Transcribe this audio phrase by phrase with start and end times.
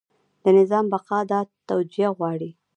[0.43, 1.39] د نظام بقا دا
[1.69, 2.49] توجیه غواړي.